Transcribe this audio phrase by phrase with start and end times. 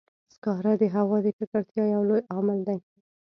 [0.33, 2.79] سکاره د هوا د ککړتیا یو لوی عامل دی.